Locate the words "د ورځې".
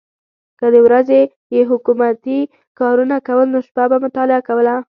0.73-1.19